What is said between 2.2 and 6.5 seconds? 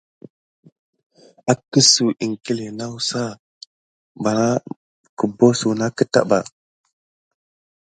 iŋkle afata suna abosuna kita ɓà.